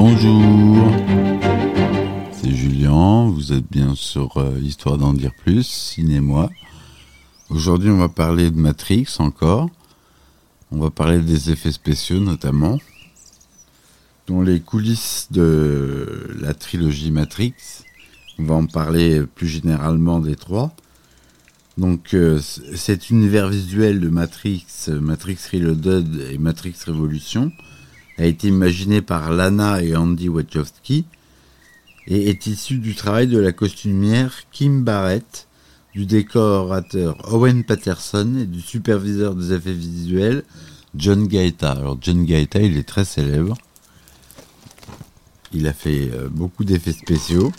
Bonjour, 0.00 0.92
c'est 2.30 2.54
Julien, 2.54 3.28
vous 3.30 3.52
êtes 3.52 3.68
bien 3.68 3.96
sur 3.96 4.36
euh, 4.36 4.56
Histoire 4.62 4.96
d'en 4.96 5.12
dire 5.12 5.32
plus, 5.34 5.66
ciné-moi. 5.66 6.50
Aujourd'hui 7.50 7.90
on 7.90 7.96
va 7.96 8.08
parler 8.08 8.52
de 8.52 8.56
Matrix 8.56 9.16
encore, 9.18 9.68
on 10.70 10.78
va 10.78 10.90
parler 10.90 11.18
des 11.18 11.50
effets 11.50 11.72
spéciaux 11.72 12.20
notamment, 12.20 12.78
dont 14.28 14.40
les 14.40 14.60
coulisses 14.60 15.26
de 15.32 16.30
la 16.40 16.54
trilogie 16.54 17.10
Matrix, 17.10 17.54
on 18.38 18.44
va 18.44 18.54
en 18.54 18.66
parler 18.66 19.24
plus 19.26 19.48
généralement 19.48 20.20
des 20.20 20.36
trois. 20.36 20.76
Donc 21.76 22.14
euh, 22.14 22.38
cet 22.40 23.10
univers 23.10 23.48
visuel 23.48 23.98
de 23.98 24.08
Matrix, 24.08 24.64
Matrix 24.86 25.38
Reloaded 25.52 26.28
et 26.30 26.38
Matrix 26.38 26.76
Revolution 26.86 27.50
a 28.18 28.24
été 28.24 28.48
imaginé 28.48 29.00
par 29.00 29.30
Lana 29.30 29.82
et 29.82 29.96
Andy 29.96 30.28
Wachowski 30.28 31.04
et 32.06 32.30
est 32.30 32.46
issu 32.46 32.78
du 32.78 32.94
travail 32.94 33.28
de 33.28 33.38
la 33.38 33.52
costumière 33.52 34.34
Kim 34.50 34.82
Barrett, 34.82 35.46
du 35.94 36.04
décorateur 36.04 37.16
Owen 37.32 37.64
Patterson 37.64 38.36
et 38.40 38.46
du 38.46 38.60
superviseur 38.60 39.34
des 39.34 39.52
effets 39.52 39.72
visuels 39.72 40.42
John 40.96 41.26
Gaeta. 41.28 41.72
Alors 41.72 41.98
John 42.00 42.24
Gaeta, 42.24 42.60
il 42.60 42.76
est 42.76 42.88
très 42.88 43.04
célèbre. 43.04 43.56
Il 45.52 45.66
a 45.66 45.72
fait 45.72 46.10
euh, 46.12 46.28
beaucoup 46.28 46.64
d'effets 46.64 46.92
spéciaux. 46.92 47.52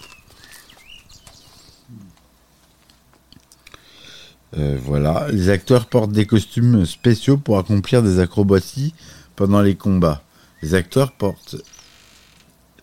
Euh, 4.57 4.77
voilà, 4.84 5.27
les 5.32 5.49
acteurs 5.49 5.85
portent 5.85 6.12
des 6.12 6.26
costumes 6.26 6.85
spéciaux 6.85 7.38
pour 7.38 7.60
accomplir 7.60 8.02
des 8.02 8.20
acrobaties 8.20 8.94
pendant 9.35 9.62
les 9.62 9.76
combats. 9.76 10.23
Les 10.62 10.73
acteurs 10.73 11.13
portent 11.13 11.55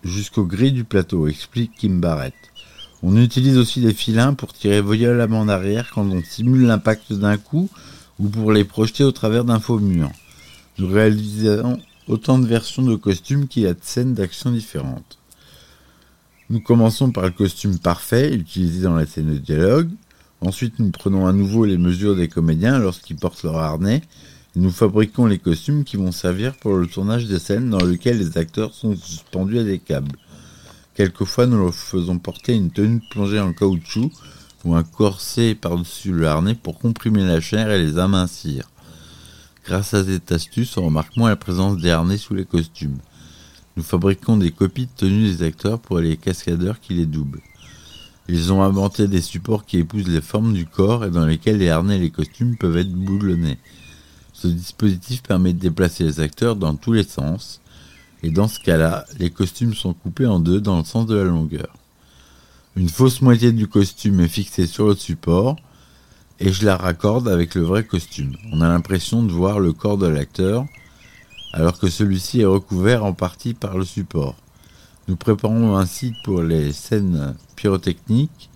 jusqu'au 0.02 0.44
gris 0.44 0.72
du 0.72 0.84
plateau, 0.84 1.28
explique 1.28 1.72
Kim 1.76 2.00
Barrett. 2.00 2.34
On 3.02 3.16
utilise 3.16 3.58
aussi 3.58 3.80
des 3.80 3.92
filins 3.92 4.32
pour 4.32 4.54
tirer 4.54 4.80
violemment 4.80 5.40
en 5.40 5.48
arrière 5.48 5.90
quand 5.94 6.06
on 6.10 6.22
simule 6.22 6.66
l'impact 6.66 7.12
d'un 7.12 7.36
coup 7.36 7.68
ou 8.18 8.28
pour 8.28 8.52
les 8.52 8.64
projeter 8.64 9.04
au 9.04 9.12
travers 9.12 9.44
d'un 9.44 9.60
faux 9.60 9.78
mur. 9.78 10.10
Nous 10.78 10.88
réalisons 10.88 11.78
autant 12.08 12.38
de 12.38 12.46
versions 12.46 12.82
de 12.82 12.96
costumes 12.96 13.46
qu'il 13.46 13.64
y 13.64 13.66
a 13.66 13.74
de 13.74 13.80
scènes 13.82 14.14
d'action 14.14 14.50
différentes. 14.50 15.18
Nous 16.48 16.60
commençons 16.60 17.10
par 17.10 17.24
le 17.24 17.30
costume 17.30 17.78
parfait 17.78 18.32
utilisé 18.32 18.82
dans 18.82 18.94
la 18.94 19.06
scène 19.06 19.34
de 19.34 19.38
dialogue. 19.38 19.90
Ensuite, 20.40 20.78
nous 20.78 20.90
prenons 20.90 21.26
à 21.26 21.32
nouveau 21.32 21.64
les 21.64 21.76
mesures 21.76 22.16
des 22.16 22.28
comédiens 22.28 22.78
lorsqu'ils 22.78 23.16
portent 23.16 23.42
leur 23.42 23.56
harnais 23.56 24.02
nous 24.56 24.70
fabriquons 24.70 25.26
les 25.26 25.38
costumes 25.38 25.84
qui 25.84 25.98
vont 25.98 26.12
servir 26.12 26.54
pour 26.54 26.76
le 26.76 26.86
tournage 26.86 27.26
des 27.26 27.38
scènes 27.38 27.68
dans 27.68 27.84
lesquelles 27.84 28.18
les 28.18 28.38
acteurs 28.38 28.72
sont 28.72 28.96
suspendus 28.96 29.58
à 29.58 29.64
des 29.64 29.78
câbles. 29.78 30.16
Quelquefois, 30.94 31.46
nous 31.46 31.58
leur 31.58 31.74
faisons 31.74 32.18
porter 32.18 32.54
une 32.54 32.70
tenue 32.70 33.02
plongée 33.10 33.38
en 33.38 33.52
caoutchouc 33.52 34.10
ou 34.64 34.74
un 34.74 34.82
corset 34.82 35.54
par-dessus 35.54 36.10
le 36.10 36.26
harnais 36.26 36.54
pour 36.54 36.78
comprimer 36.78 37.22
la 37.22 37.38
chair 37.38 37.70
et 37.70 37.78
les 37.78 37.98
amincir. 37.98 38.70
Grâce 39.66 39.92
à 39.92 40.02
cette 40.02 40.32
astuce, 40.32 40.78
on 40.78 40.86
remarque 40.86 41.18
moins 41.18 41.28
la 41.28 41.36
présence 41.36 41.76
des 41.76 41.90
harnais 41.90 42.16
sous 42.16 42.34
les 42.34 42.46
costumes. 42.46 42.96
Nous 43.76 43.82
fabriquons 43.82 44.38
des 44.38 44.52
copies 44.52 44.86
de 44.86 44.90
tenues 44.96 45.36
des 45.36 45.42
acteurs 45.42 45.78
pour 45.78 45.98
les 45.98 46.16
cascadeurs 46.16 46.80
qui 46.80 46.94
les 46.94 47.04
doublent. 47.04 47.42
Ils 48.26 48.54
ont 48.54 48.62
inventé 48.62 49.06
des 49.06 49.20
supports 49.20 49.66
qui 49.66 49.76
épousent 49.76 50.08
les 50.08 50.22
formes 50.22 50.54
du 50.54 50.64
corps 50.64 51.04
et 51.04 51.10
dans 51.10 51.26
lesquels 51.26 51.58
les 51.58 51.68
harnais 51.68 51.96
et 51.96 52.00
les 52.00 52.10
costumes 52.10 52.56
peuvent 52.56 52.78
être 52.78 52.92
boulonnés. 52.92 53.58
Ce 54.38 54.48
dispositif 54.48 55.22
permet 55.22 55.54
de 55.54 55.58
déplacer 55.58 56.04
les 56.04 56.20
acteurs 56.20 56.56
dans 56.56 56.76
tous 56.76 56.92
les 56.92 57.04
sens, 57.04 57.62
et 58.22 58.30
dans 58.30 58.48
ce 58.48 58.60
cas-là, 58.60 59.06
les 59.18 59.30
costumes 59.30 59.72
sont 59.72 59.94
coupés 59.94 60.26
en 60.26 60.40
deux 60.40 60.60
dans 60.60 60.76
le 60.76 60.84
sens 60.84 61.06
de 61.06 61.16
la 61.16 61.24
longueur. 61.24 61.74
Une 62.76 62.90
fausse 62.90 63.22
moitié 63.22 63.50
du 63.52 63.66
costume 63.66 64.20
est 64.20 64.28
fixée 64.28 64.66
sur 64.66 64.88
le 64.88 64.94
support, 64.94 65.56
et 66.38 66.52
je 66.52 66.66
la 66.66 66.76
raccorde 66.76 67.28
avec 67.28 67.54
le 67.54 67.62
vrai 67.62 67.84
costume. 67.84 68.36
On 68.52 68.60
a 68.60 68.68
l'impression 68.68 69.22
de 69.22 69.32
voir 69.32 69.58
le 69.58 69.72
corps 69.72 69.96
de 69.96 70.06
l'acteur, 70.06 70.66
alors 71.54 71.78
que 71.78 71.88
celui-ci 71.88 72.42
est 72.42 72.44
recouvert 72.44 73.06
en 73.06 73.14
partie 73.14 73.54
par 73.54 73.78
le 73.78 73.86
support. 73.86 74.36
Nous 75.08 75.16
préparons 75.16 75.78
ainsi 75.78 76.12
pour 76.24 76.42
les 76.42 76.72
scènes 76.72 77.34
pyrotechniques 77.56 78.50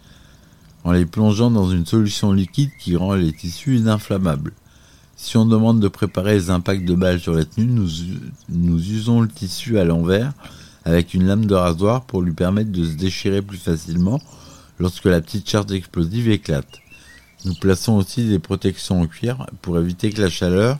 en 0.84 0.92
les 0.92 1.06
plongeant 1.06 1.50
dans 1.50 1.70
une 1.70 1.86
solution 1.86 2.34
liquide 2.34 2.70
qui 2.78 2.96
rend 2.96 3.14
les 3.14 3.32
tissus 3.32 3.78
ininflammables. 3.78 4.52
Si 5.22 5.36
on 5.36 5.44
demande 5.44 5.80
de 5.80 5.88
préparer 5.88 6.32
les 6.32 6.48
impacts 6.48 6.86
de 6.86 6.94
balles 6.94 7.20
sur 7.20 7.34
la 7.34 7.44
tenue, 7.44 7.86
nous, 8.48 8.90
usons 8.90 9.20
le 9.20 9.28
tissu 9.28 9.78
à 9.78 9.84
l'envers 9.84 10.32
avec 10.86 11.12
une 11.12 11.26
lame 11.26 11.44
de 11.44 11.54
rasoir 11.54 12.06
pour 12.06 12.22
lui 12.22 12.32
permettre 12.32 12.72
de 12.72 12.86
se 12.86 12.94
déchirer 12.94 13.42
plus 13.42 13.58
facilement 13.58 14.18
lorsque 14.78 15.04
la 15.04 15.20
petite 15.20 15.48
charge 15.48 15.70
explosive 15.72 16.30
éclate. 16.30 16.80
Nous 17.44 17.54
plaçons 17.54 17.96
aussi 17.96 18.26
des 18.26 18.38
protections 18.38 19.02
en 19.02 19.06
cuir 19.06 19.46
pour 19.60 19.78
éviter 19.78 20.10
que 20.10 20.22
la 20.22 20.30
chaleur 20.30 20.78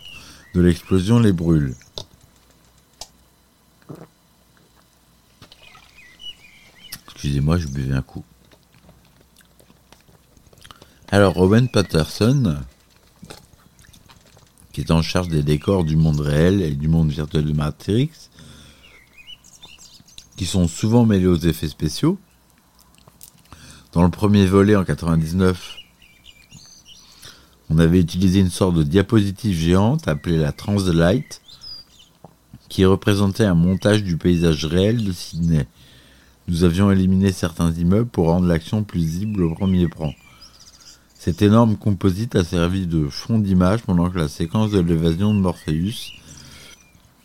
de 0.54 0.62
l'explosion 0.62 1.20
les 1.20 1.32
brûle. 1.32 1.74
Excusez-moi, 7.10 7.58
je 7.58 7.68
buvais 7.68 7.94
un 7.94 8.02
coup. 8.02 8.24
Alors, 11.10 11.36
Owen 11.36 11.68
Patterson, 11.68 12.56
qui 14.72 14.80
est 14.80 14.90
en 14.90 15.02
charge 15.02 15.28
des 15.28 15.42
décors 15.42 15.84
du 15.84 15.96
monde 15.96 16.20
réel 16.20 16.62
et 16.62 16.70
du 16.70 16.88
monde 16.88 17.10
virtuel 17.10 17.44
de 17.44 17.52
Matrix, 17.52 18.10
qui 20.36 20.46
sont 20.46 20.68
souvent 20.68 21.04
mêlés 21.04 21.26
aux 21.26 21.36
effets 21.36 21.68
spéciaux. 21.68 22.18
Dans 23.92 24.02
le 24.02 24.10
premier 24.10 24.46
volet 24.46 24.76
en 24.76 24.84
99, 24.84 25.76
on 27.68 27.78
avait 27.78 28.00
utilisé 28.00 28.40
une 28.40 28.50
sorte 28.50 28.76
de 28.76 28.82
diapositive 28.82 29.56
géante 29.56 30.08
appelée 30.08 30.38
la 30.38 30.52
Translight, 30.52 31.40
qui 32.68 32.84
représentait 32.84 33.44
un 33.44 33.54
montage 33.54 34.04
du 34.04 34.16
paysage 34.16 34.64
réel 34.64 35.04
de 35.04 35.12
Sydney. 35.12 35.66
Nous 36.48 36.64
avions 36.64 36.90
éliminé 36.90 37.32
certains 37.32 37.72
immeubles 37.72 38.08
pour 38.08 38.28
rendre 38.28 38.46
l'action 38.46 38.82
plus 38.82 39.00
visible 39.00 39.42
au 39.42 39.54
premier 39.54 39.88
plan. 39.88 40.12
Cet 41.20 41.42
énorme 41.42 41.76
composite 41.76 42.34
a 42.34 42.44
servi 42.44 42.86
de 42.86 43.06
fond 43.06 43.38
d'image 43.38 43.82
pendant 43.82 44.08
que 44.08 44.16
la 44.16 44.26
séquence 44.26 44.70
de 44.70 44.80
l'évasion 44.80 45.34
de 45.34 45.38
Morpheus, 45.38 46.12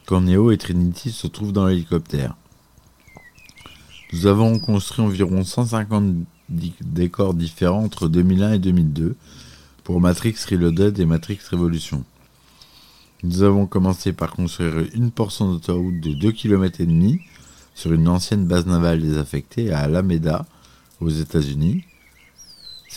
quand 0.05 0.27
et 0.27 0.57
Trinity 0.57 1.11
se 1.11 1.27
trouvent 1.27 1.53
dans 1.53 1.65
l'hélicoptère. 1.65 2.35
Nous 4.11 4.27
avons 4.27 4.59
construit 4.59 5.05
environ 5.05 5.45
150 5.45 6.13
décors 6.49 7.33
différents 7.33 7.85
entre 7.85 8.09
2001 8.09 8.55
et 8.55 8.59
2002 8.59 9.15
pour 9.85 10.01
Matrix 10.01 10.35
Reloaded 10.51 10.99
et 10.99 11.05
Matrix 11.05 11.39
Revolution. 11.49 12.03
Nous 13.23 13.43
avons 13.43 13.65
commencé 13.65 14.11
par 14.11 14.33
construire 14.33 14.89
une 14.93 15.09
portion 15.09 15.53
d'autoroute 15.53 16.01
de 16.01 16.11
2 16.11 16.33
km 16.33 16.81
et 16.81 16.85
demi 16.85 17.21
sur 17.73 17.93
une 17.93 18.09
ancienne 18.09 18.45
base 18.45 18.65
navale 18.65 19.01
désaffectée 19.01 19.71
à 19.71 19.79
Alameda, 19.79 20.45
aux 20.99 21.09
États-Unis. 21.09 21.85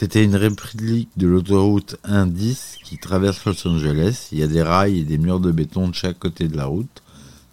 C'était 0.01 0.23
une 0.23 0.37
réplique 0.37 1.11
de 1.17 1.27
l'autoroute 1.27 1.97
110 2.05 2.77
qui 2.85 2.99
traverse 2.99 3.45
Los 3.45 3.67
Angeles. 3.67 4.29
Il 4.31 4.39
y 4.39 4.45
a 4.45 4.47
des 4.47 4.63
rails 4.63 5.01
et 5.01 5.03
des 5.03 5.19
murs 5.19 5.41
de 5.41 5.51
béton 5.51 5.89
de 5.89 5.95
chaque 5.97 6.21
côté 6.21 6.47
de 6.47 6.57
la 6.57 6.67
route, 6.67 7.03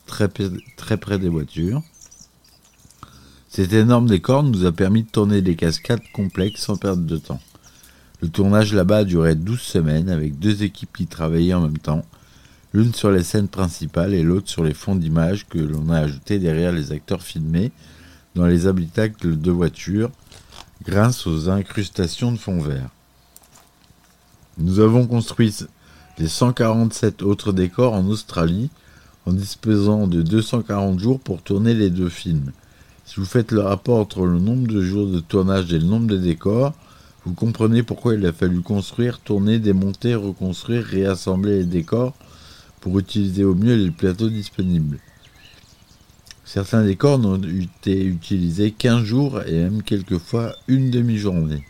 très, 0.05 0.29
très 0.77 0.97
près 0.97 1.17
des 1.17 1.27
voitures. 1.27 1.81
Cet 3.49 3.73
énorme 3.73 4.05
décor 4.05 4.43
nous 4.43 4.63
a 4.63 4.71
permis 4.71 5.01
de 5.01 5.09
tourner 5.09 5.41
des 5.41 5.55
cascades 5.55 6.03
complexes 6.13 6.61
sans 6.61 6.77
perdre 6.77 7.01
de 7.01 7.17
temps. 7.17 7.41
Le 8.21 8.29
tournage 8.29 8.75
là-bas 8.75 8.97
a 8.97 9.05
duré 9.05 9.33
12 9.33 9.59
semaines 9.59 10.09
avec 10.09 10.37
deux 10.37 10.61
équipes 10.61 10.95
qui 10.95 11.07
travaillaient 11.07 11.55
en 11.55 11.61
même 11.61 11.79
temps 11.79 12.05
l'une 12.75 12.93
sur 12.93 13.09
les 13.09 13.23
scènes 13.23 13.47
principales 13.47 14.13
et 14.13 14.21
l'autre 14.21 14.49
sur 14.49 14.63
les 14.63 14.75
fonds 14.75 14.95
d'images 14.95 15.47
que 15.47 15.57
l'on 15.57 15.89
a 15.89 15.97
ajoutés 15.97 16.37
derrière 16.37 16.73
les 16.73 16.91
acteurs 16.91 17.23
filmés 17.23 17.71
dans 18.35 18.45
les 18.45 18.67
habitacles 18.67 19.35
de 19.35 19.51
voitures 19.51 20.11
grâce 20.87 21.25
aux 21.25 21.49
incrustations 21.49 22.31
de 22.31 22.37
fond 22.37 22.59
vert. 22.59 22.89
Nous 24.57 24.79
avons 24.79 25.07
construit 25.07 25.53
les 26.19 26.27
147 26.27 27.23
autres 27.23 27.51
décors 27.51 27.93
en 27.93 28.05
Australie 28.05 28.69
en 29.25 29.33
disposant 29.33 30.07
de 30.07 30.21
240 30.21 30.99
jours 30.99 31.19
pour 31.19 31.41
tourner 31.41 31.73
les 31.73 31.89
deux 31.89 32.09
films. 32.09 32.51
Si 33.05 33.19
vous 33.19 33.25
faites 33.25 33.51
le 33.51 33.61
rapport 33.61 33.99
entre 33.99 34.25
le 34.25 34.39
nombre 34.39 34.67
de 34.67 34.81
jours 34.81 35.07
de 35.07 35.19
tournage 35.19 35.73
et 35.73 35.79
le 35.79 35.85
nombre 35.85 36.07
de 36.07 36.17
décors, 36.17 36.73
vous 37.25 37.33
comprenez 37.33 37.81
pourquoi 37.81 38.13
il 38.13 38.25
a 38.25 38.31
fallu 38.31 38.61
construire, 38.61 39.19
tourner, 39.19 39.57
démonter, 39.57 40.13
reconstruire, 40.13 40.85
réassembler 40.85 41.59
les 41.59 41.65
décors 41.65 42.13
pour 42.79 42.99
utiliser 42.99 43.43
au 43.43 43.55
mieux 43.55 43.75
les 43.75 43.89
plateaux 43.89 44.29
disponibles. 44.29 44.99
Certains 46.45 46.85
décors 46.85 47.17
n'ont 47.17 47.41
été 47.41 48.05
utilisés 48.05 48.71
qu'un 48.71 49.03
jour 49.03 49.41
et 49.41 49.63
même 49.63 49.81
quelquefois 49.81 50.55
une 50.67 50.91
demi-journée. 50.91 51.65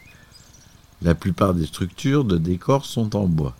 La 1.01 1.15
plupart 1.15 1.53
des 1.53 1.65
structures 1.65 2.25
de 2.25 2.37
décors 2.37 2.85
sont 2.85 3.15
en 3.15 3.25
bois. 3.25 3.55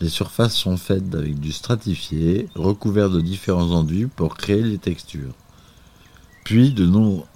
Les 0.00 0.08
surfaces 0.08 0.56
sont 0.56 0.76
faites 0.76 1.14
avec 1.14 1.38
du 1.38 1.52
stratifié, 1.52 2.48
recouvert 2.56 3.08
de 3.08 3.20
différents 3.20 3.70
enduits 3.70 4.06
pour 4.06 4.36
créer 4.36 4.62
les 4.62 4.78
textures. 4.78 5.34
puis 6.44 6.72
de, 6.72 6.90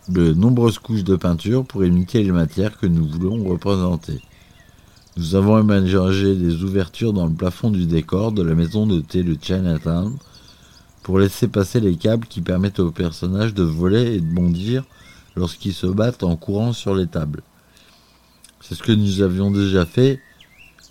de 0.09 0.33
nombreuses 0.35 0.79
couches 0.81 1.05
de 1.05 1.15
peinture 1.15 1.65
pour 1.65 1.85
imiter 1.85 2.25
les 2.25 2.33
matières 2.33 2.79
que 2.79 2.87
nous 2.87 3.07
voulons 3.07 3.45
représenter. 3.45 4.21
Nous 5.17 5.37
avons 5.37 5.55
aménagé 5.55 6.35
des 6.35 6.65
ouvertures 6.65 7.13
dans 7.13 7.27
le 7.27 7.35
plafond 7.35 7.71
du 7.71 7.87
décor 7.87 8.33
de 8.33 8.43
la 8.43 8.57
maison 8.57 8.87
de 8.87 9.01
thé 9.01 9.23
de 9.23 9.37
Chinatown 9.41 10.17
pour 11.05 11.19
laisser 11.19 11.49
passer 11.49 11.81
les 11.81 11.97
câbles 11.97 12.27
qui 12.27 12.41
permettent 12.41 12.81
aux 12.81 12.91
personnages 12.91 13.53
de 13.53 13.63
voler 13.63 14.15
et 14.15 14.21
de 14.21 14.35
bondir 14.35 14.85
lorsqu'ils 15.37 15.75
se 15.75 15.87
battent 15.87 16.25
en 16.25 16.35
courant 16.35 16.73
sur 16.73 16.95
les 16.95 17.07
tables. 17.07 17.43
C'est 18.63 18.75
ce 18.75 18.83
que 18.83 18.93
nous 18.93 19.21
avions 19.21 19.51
déjà 19.51 19.85
fait 19.85 20.21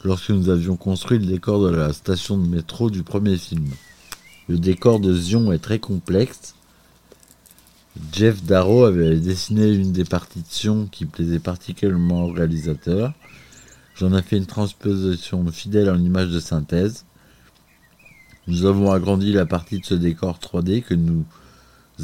lorsque 0.04 0.30
nous 0.30 0.50
avions 0.50 0.76
construit 0.78 1.18
le 1.18 1.26
décor 1.26 1.64
de 1.64 1.76
la 1.76 1.92
station 1.94 2.38
de 2.38 2.48
métro 2.48 2.92
du 2.92 3.02
premier 3.02 3.38
film. 3.38 3.68
Le 4.48 4.60
décor 4.60 5.00
de 5.00 5.16
Zion 5.16 5.52
est 5.52 5.58
très 5.58 5.80
complexe. 5.80 6.54
Jeff 8.12 8.44
Darrow 8.44 8.84
avait 8.84 9.18
dessiné 9.18 9.68
une 9.72 9.94
des 9.94 10.06
partitions 10.06 10.88
qui 10.92 11.06
plaisait 11.06 11.40
particulièrement 11.40 12.26
au 12.26 12.32
réalisateur. 12.32 13.14
J'en 13.96 14.16
ai 14.16 14.22
fait 14.22 14.38
une 14.38 14.46
transposition 14.46 15.44
fidèle 15.52 15.90
en 15.90 15.98
image 15.98 16.30
de 16.30 16.40
synthèse. 16.40 17.06
Nous 18.46 18.66
avons 18.66 18.92
agrandi 18.92 19.32
la 19.32 19.46
partie 19.46 19.80
de 19.80 19.86
ce 19.86 19.94
décor 19.94 20.38
3D 20.38 20.84
que 20.84 20.94
nous 20.94 21.24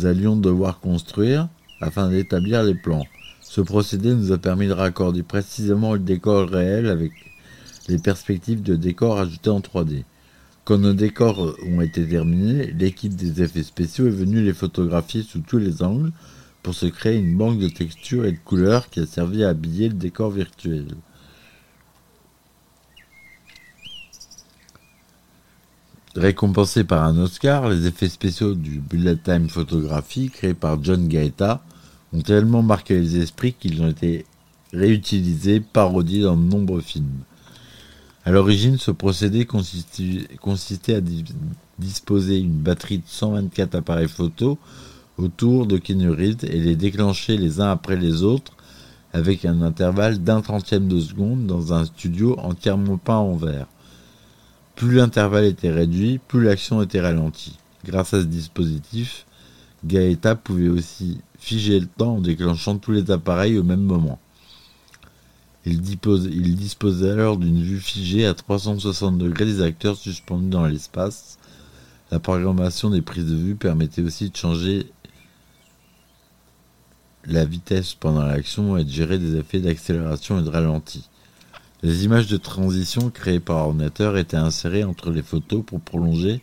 allions 0.04 0.38
devoir 0.38 0.80
construire 0.80 1.50
afin 1.82 2.10
d'établir 2.10 2.64
les 2.64 2.76
plans. 2.76 3.04
Ce 3.42 3.60
procédé 3.60 4.14
nous 4.14 4.32
a 4.32 4.38
permis 4.38 4.68
de 4.68 4.74
raccorder 4.74 5.22
précisément 5.22 5.94
le 5.94 6.00
décor 6.00 6.48
réel 6.48 6.88
avec 6.88 7.12
les 7.90 7.98
perspectives 7.98 8.64
de 8.64 8.78
décor 8.78 9.20
ajoutées 9.20 9.50
en 9.50 9.60
3D. 9.60 10.06
Quand 10.64 10.78
nos 10.78 10.94
décors 10.94 11.58
ont 11.68 11.82
été 11.82 12.08
terminés, 12.08 12.72
l'équipe 12.72 13.16
des 13.16 13.42
effets 13.42 13.64
spéciaux 13.64 14.08
est 14.08 14.12
venue 14.12 14.42
les 14.42 14.54
photographier 14.54 15.24
sous 15.24 15.42
tous 15.42 15.58
les 15.58 15.84
angles 15.84 16.14
pour 16.64 16.74
se 16.74 16.86
créer 16.86 17.18
une 17.18 17.38
banque 17.38 17.60
de 17.60 17.68
textures 17.68 18.24
et 18.24 18.32
de 18.32 18.38
couleurs 18.38 18.90
qui 18.90 19.02
a 19.02 19.06
servi 19.06 19.44
à 19.44 19.50
habiller 19.50 19.90
le 19.90 19.96
décor 19.96 20.32
virtuel. 20.32 20.86
Récompensés 26.16 26.84
par 26.84 27.04
un 27.04 27.18
Oscar, 27.20 27.70
les 27.70 27.86
effets 27.86 28.10
spéciaux 28.10 28.56
du 28.56 28.80
Bullet 28.80 29.16
Time 29.16 29.48
Photographie, 29.48 30.32
créés 30.32 30.56
par 30.56 30.84
John 30.84 31.08
Gaeta, 31.08 31.62
ont 32.14 32.22
tellement 32.22 32.64
marqué 32.64 33.00
les 33.00 33.18
esprits 33.18 33.54
qu'ils 33.54 33.80
ont 33.84 33.90
été 33.90 34.26
réutilisés, 34.74 35.60
parodiés 35.60 36.24
dans 36.24 36.36
de 36.36 36.42
nombreux 36.42 36.82
films. 36.82 37.24
À 38.26 38.32
l'origine, 38.32 38.80
ce 38.80 38.90
procédé 38.90 39.46
consistait 39.46 40.96
à 40.96 41.02
disposer 41.78 42.40
une 42.40 42.60
batterie 42.60 42.98
de 42.98 43.04
124 43.06 43.76
appareils 43.76 44.08
photo 44.08 44.58
autour 45.20 45.68
de 45.68 45.78
Keanu 45.78 46.12
et 46.22 46.60
les 46.60 46.76
déclencher 46.76 47.38
les 47.38 47.62
uns 47.62 47.70
après 47.70 47.98
les 47.98 48.24
autres 48.24 48.54
avec 49.14 49.46
un 49.46 49.62
intervalle 49.62 50.18
d'un 50.20 50.42
trentième 50.42 50.88
de 50.88 51.00
seconde 51.00 51.46
dans 51.46 51.74
un 51.74 51.86
studio 51.86 52.36
entièrement 52.40 52.98
peint 52.98 53.18
en 53.18 53.36
vert. 53.36 53.68
Plus 54.80 54.96
l'intervalle 54.96 55.44
était 55.44 55.72
réduit, 55.72 56.22
plus 56.26 56.42
l'action 56.42 56.82
était 56.82 57.02
ralentie. 57.02 57.58
Grâce 57.84 58.14
à 58.14 58.22
ce 58.22 58.26
dispositif, 58.26 59.26
Gaeta 59.84 60.38
pouvait 60.38 60.70
aussi 60.70 61.20
figer 61.38 61.82
le 61.82 61.86
temps 61.86 62.16
en 62.16 62.22
déclenchant 62.22 62.78
tous 62.78 62.94
les 62.94 63.12
appareils 63.12 63.58
au 63.58 63.64
même 63.64 63.82
moment. 63.82 64.20
Il, 65.66 65.82
disposait 65.82 67.10
alors 67.10 67.36
d'une 67.36 67.62
vue 67.62 67.82
figée 67.82 68.26
à 68.26 68.34
360 68.34 69.18
degrés 69.18 69.44
des 69.44 69.62
acteurs 69.62 69.98
suspendus 69.98 70.48
dans 70.48 70.66
l'espace. 70.66 71.40
La 72.10 72.22
programmation 72.22 72.90
des 72.90 73.02
prises 73.02 73.26
de 73.26 73.36
vue 73.36 73.56
permettait 73.56 74.02
aussi 74.02 74.30
de 74.30 74.38
changer 74.38 74.90
la 77.26 77.44
vitesse 77.44 77.96
pendant 77.96 78.24
l'action 78.24 78.78
et 78.78 78.86
de 78.86 78.90
gérer 78.90 79.20
des 79.20 79.36
effets 79.36 79.60
d'accélération 79.60 80.40
et 80.40 80.44
de 80.44 80.50
ralenti. 80.50 81.10
Les 81.82 82.04
images 82.04 82.28
de 82.28 82.36
transition 82.36 83.10
créées 83.10 83.40
par 83.40 83.68
ordinateur 83.68 84.18
étaient 84.18 84.36
insérées 84.36 84.84
entre 84.84 85.12
les 85.12 85.22
photos 85.22 85.64
pour 85.66 85.80
prolonger 85.80 86.42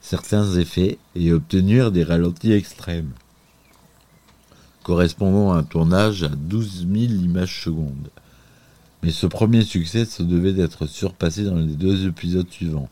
certains 0.00 0.56
effets 0.56 0.98
et 1.14 1.32
obtenir 1.32 1.92
des 1.92 2.02
ralentis 2.02 2.52
extrêmes, 2.52 3.12
correspondant 4.82 5.52
à 5.52 5.58
un 5.58 5.62
tournage 5.62 6.24
à 6.24 6.28
12 6.28 6.88
000 6.92 7.12
images 7.22 7.62
secondes. 7.62 8.10
Mais 9.04 9.12
ce 9.12 9.28
premier 9.28 9.62
succès 9.62 10.06
se 10.06 10.24
devait 10.24 10.52
d'être 10.52 10.86
surpassé 10.86 11.44
dans 11.44 11.54
les 11.54 11.76
deux 11.76 12.08
épisodes 12.08 12.50
suivants. 12.50 12.88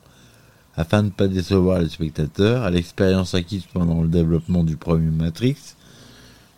Afin 0.77 1.01
de 1.03 1.07
ne 1.09 1.11
pas 1.11 1.27
décevoir 1.27 1.81
les 1.81 1.89
spectateurs, 1.89 2.71
l'expérience 2.71 3.35
acquise 3.35 3.65
pendant 3.73 4.03
le 4.03 4.09
développement 4.09 4.63
du 4.63 4.77
premier 4.77 5.11
Matrix 5.11 5.57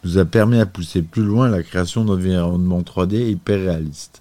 nous 0.05 0.19
a 0.19 0.27
permis 0.27 0.59
à 0.59 0.67
pousser 0.67 1.01
plus 1.01 1.25
loin 1.25 1.49
la 1.49 1.63
création 1.63 2.05
d'environnements 2.05 2.83
3D 2.83 3.31
hyper 3.31 3.59
réalistes 3.59 4.21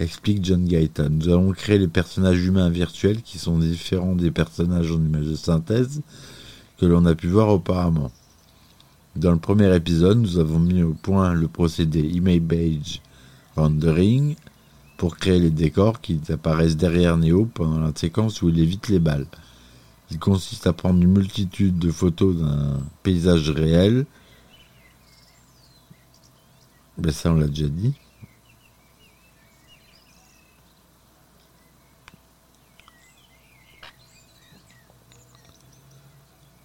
explique 0.00 0.44
John 0.44 0.64
Gaeta. 0.64 1.08
Nous 1.08 1.28
allons 1.28 1.52
créer 1.52 1.78
les 1.78 1.88
personnages 1.88 2.44
humains 2.44 2.70
virtuels 2.70 3.22
qui 3.22 3.38
sont 3.38 3.58
différents 3.58 4.16
des 4.16 4.30
personnages 4.30 4.90
en 4.90 4.96
image 4.96 5.26
de 5.26 5.36
synthèse 5.36 6.02
que 6.78 6.86
l'on 6.86 7.06
a 7.06 7.14
pu 7.14 7.28
voir 7.28 7.48
auparavant. 7.48 8.10
Dans 9.16 9.30
le 9.30 9.38
premier 9.38 9.74
épisode, 9.74 10.18
nous 10.18 10.38
avons 10.38 10.58
mis 10.58 10.82
au 10.82 10.94
point 10.94 11.34
le 11.34 11.46
procédé 11.46 12.00
Image 12.00 13.00
Rendering 13.54 14.34
pour 14.96 15.16
créer 15.16 15.38
les 15.38 15.50
décors 15.50 16.00
qui 16.00 16.20
apparaissent 16.30 16.76
derrière 16.76 17.16
Neo 17.16 17.46
pendant 17.46 17.78
la 17.78 17.92
séquence 17.94 18.42
où 18.42 18.48
il 18.48 18.58
évite 18.58 18.88
les 18.88 18.98
balles. 18.98 19.26
Il 20.10 20.18
consiste 20.18 20.66
à 20.66 20.72
prendre 20.72 21.00
une 21.00 21.12
multitude 21.12 21.78
de 21.78 21.90
photos 21.90 22.36
d'un 22.36 22.80
paysage 23.02 23.50
réel. 23.50 24.06
Ben 26.98 27.12
ça, 27.12 27.30
on 27.30 27.34
l'a 27.34 27.46
déjà 27.46 27.68
dit. 27.68 27.94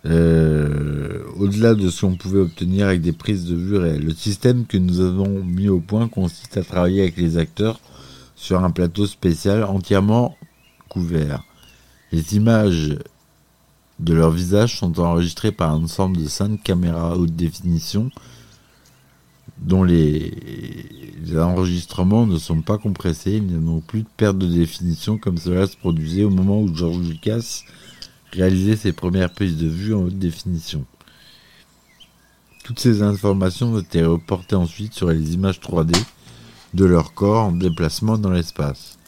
Euh, 0.05 1.23
au-delà 1.35 1.75
de 1.75 1.89
ce 1.89 2.05
qu'on 2.05 2.15
pouvait 2.15 2.39
obtenir 2.39 2.87
avec 2.87 3.01
des 3.01 3.11
prises 3.11 3.45
de 3.45 3.55
vue 3.55 3.77
réelles. 3.77 4.05
Le 4.05 4.13
système 4.13 4.65
que 4.65 4.77
nous 4.77 5.01
avons 5.01 5.43
mis 5.43 5.67
au 5.67 5.79
point 5.79 6.07
consiste 6.07 6.57
à 6.57 6.63
travailler 6.63 7.01
avec 7.01 7.17
les 7.17 7.37
acteurs 7.37 7.79
sur 8.35 8.63
un 8.63 8.71
plateau 8.71 9.05
spécial 9.05 9.63
entièrement 9.63 10.37
couvert. 10.87 11.43
Les 12.11 12.35
images 12.35 12.97
de 13.99 14.13
leur 14.13 14.31
visage 14.31 14.77
sont 14.77 14.99
enregistrées 14.99 15.51
par 15.51 15.71
un 15.71 15.83
ensemble 15.83 16.17
de 16.17 16.27
cinq 16.27 16.63
caméras 16.63 17.17
haute 17.17 17.35
définition 17.35 18.09
dont 19.61 19.83
les, 19.83 20.31
enregistrements 21.37 22.25
ne 22.25 22.37
sont 22.37 22.61
pas 22.61 22.77
compressés, 22.77 23.33
il 23.33 23.43
n'y 23.43 23.55
a 23.55 23.59
donc 23.59 23.83
plus 23.83 24.03
de 24.03 24.07
perte 24.15 24.37
de 24.37 24.47
définition 24.47 25.17
comme 25.17 25.37
cela 25.37 25.67
se 25.67 25.75
produisait 25.75 26.23
au 26.23 26.29
moment 26.29 26.61
où 26.61 26.73
George 26.73 26.99
Lucas 26.99 27.63
réaliser 28.31 28.75
ses 28.75 28.93
premières 28.93 29.31
prises 29.31 29.57
de 29.57 29.67
vue 29.67 29.93
en 29.93 30.03
haute 30.03 30.19
définition. 30.19 30.85
Toutes 32.63 32.79
ces 32.79 33.01
informations 33.01 33.79
été 33.79 34.03
reportées 34.03 34.55
ensuite 34.55 34.93
sur 34.93 35.09
les 35.09 35.33
images 35.33 35.59
3D 35.59 35.95
de 36.73 36.85
leur 36.85 37.13
corps 37.13 37.45
en 37.45 37.51
déplacement 37.51 38.17
dans 38.17 38.31
l'espace. 38.31 38.99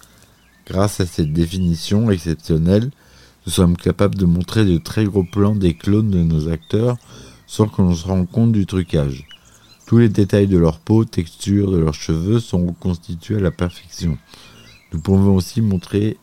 Grâce 0.65 0.99
à 0.99 1.05
cette 1.05 1.33
définition 1.33 2.09
exceptionnelle, 2.09 2.91
nous 3.45 3.51
sommes 3.51 3.77
capables 3.77 4.15
de 4.15 4.25
montrer 4.25 4.65
de 4.65 4.77
très 4.77 5.05
gros 5.05 5.23
plans 5.23 5.55
des 5.55 5.73
clones 5.73 6.11
de 6.11 6.23
nos 6.23 6.47
acteurs 6.47 6.97
sans 7.45 7.67
que 7.67 7.81
l'on 7.81 7.93
se 7.93 8.07
rende 8.07 8.29
compte 8.29 8.51
du 8.51 8.65
trucage. 8.65 9.27
Tous 9.85 9.97
les 9.97 10.09
détails 10.09 10.47
de 10.47 10.57
leur 10.57 10.79
peau, 10.79 11.03
texture, 11.05 11.71
de 11.71 11.77
leurs 11.77 11.93
cheveux 11.93 12.39
sont 12.39 12.65
reconstitués 12.67 13.37
à 13.37 13.41
la 13.41 13.51
perfection. 13.51 14.17
Nous 14.93 15.01
pouvons 15.01 15.35
aussi 15.35 15.61
montrer 15.61 16.17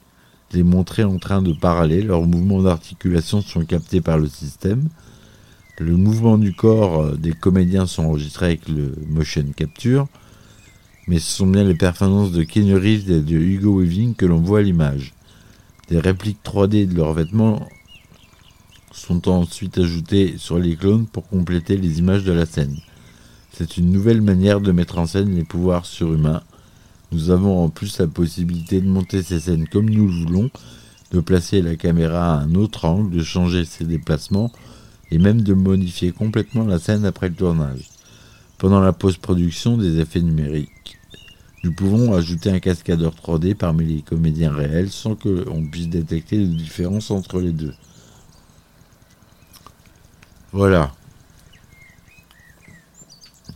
les 0.52 0.62
montrer 0.62 1.04
en 1.04 1.18
train 1.18 1.42
de 1.42 1.52
parler. 1.52 2.02
Leurs 2.02 2.22
mouvements 2.22 2.62
d'articulation 2.62 3.40
sont 3.40 3.64
captés 3.64 4.00
par 4.00 4.18
le 4.18 4.28
système. 4.28 4.88
Le 5.78 5.96
mouvement 5.96 6.38
du 6.38 6.54
corps 6.54 7.00
euh, 7.00 7.16
des 7.16 7.32
comédiens 7.32 7.86
sont 7.86 8.04
enregistrés 8.04 8.46
avec 8.46 8.68
le 8.68 8.94
motion 9.08 9.44
capture. 9.54 10.08
Mais 11.06 11.18
ce 11.18 11.30
sont 11.30 11.46
bien 11.46 11.64
les 11.64 11.74
performances 11.76 12.32
de 12.32 12.42
Kenny 12.42 12.74
Reeves 12.74 13.10
et 13.10 13.20
de 13.20 13.36
Hugo 13.36 13.80
Weaving 13.80 14.14
que 14.14 14.26
l'on 14.26 14.40
voit 14.40 14.58
à 14.58 14.62
l'image. 14.62 15.14
Des 15.88 16.00
répliques 16.00 16.40
3D 16.44 16.86
de 16.86 16.94
leurs 16.94 17.14
vêtements 17.14 17.66
sont 18.92 19.28
ensuite 19.28 19.78
ajoutées 19.78 20.34
sur 20.36 20.58
les 20.58 20.76
clones 20.76 21.06
pour 21.06 21.28
compléter 21.28 21.76
les 21.76 21.98
images 21.98 22.24
de 22.24 22.32
la 22.32 22.44
scène. 22.44 22.76
C'est 23.52 23.78
une 23.78 23.90
nouvelle 23.90 24.20
manière 24.20 24.60
de 24.60 24.72
mettre 24.72 24.98
en 24.98 25.06
scène 25.06 25.34
les 25.34 25.44
pouvoirs 25.44 25.86
surhumains 25.86 26.42
nous 27.12 27.30
avons 27.30 27.64
en 27.64 27.68
plus 27.68 27.98
la 27.98 28.06
possibilité 28.06 28.80
de 28.80 28.88
monter 28.88 29.22
ces 29.22 29.40
scènes 29.40 29.68
comme 29.68 29.88
nous 29.88 30.06
le 30.06 30.24
voulons, 30.24 30.50
de 31.10 31.20
placer 31.20 31.62
la 31.62 31.76
caméra 31.76 32.34
à 32.34 32.42
un 32.42 32.54
autre 32.54 32.84
angle, 32.84 33.16
de 33.16 33.22
changer 33.22 33.64
ses 33.64 33.84
déplacements 33.84 34.52
et 35.10 35.18
même 35.18 35.40
de 35.40 35.54
modifier 35.54 36.12
complètement 36.12 36.64
la 36.64 36.78
scène 36.78 37.06
après 37.06 37.30
le 37.30 37.34
tournage. 37.34 37.88
Pendant 38.58 38.80
la 38.80 38.92
post-production 38.92 39.78
des 39.78 40.00
effets 40.00 40.20
numériques, 40.20 40.98
nous 41.64 41.72
pouvons 41.72 42.14
ajouter 42.14 42.50
un 42.50 42.60
cascadeur 42.60 43.14
3D 43.14 43.54
parmi 43.54 43.84
les 43.84 44.02
comédiens 44.02 44.52
réels 44.52 44.90
sans 44.90 45.14
que 45.14 45.28
l'on 45.28 45.64
puisse 45.66 45.88
détecter 45.88 46.38
de 46.38 46.46
différence 46.46 47.10
entre 47.10 47.40
les 47.40 47.52
deux. 47.52 47.74
Voilà. 50.52 50.92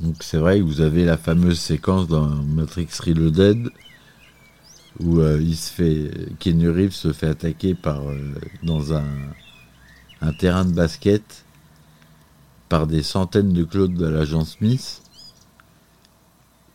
Donc 0.03 0.17
c'est 0.25 0.39
vrai 0.39 0.59
que 0.59 0.65
vous 0.65 0.81
avez 0.81 1.05
la 1.05 1.17
fameuse 1.17 1.61
séquence 1.61 2.09
dans 2.09 2.27
Matrix 2.27 2.89
Reloaded 3.07 3.71
où 4.99 5.21
euh, 5.21 5.41
il 5.41 5.57
se 5.57 5.71
fait, 5.73 6.11
Reeves 6.45 6.91
se 6.91 7.13
fait 7.13 7.29
attaquer 7.29 7.75
par 7.75 8.09
euh, 8.09 8.35
dans 8.65 8.93
un, 8.95 9.05
terrain 10.39 10.65
de 10.65 10.73
basket 10.73 11.45
par 12.69 12.89
des 12.89 13.05
centaines 13.05 13.53
de 13.53 13.63
Claude 13.63 13.95
de 13.95 14.07
l'agent 14.07 14.45
Smith 14.45 15.03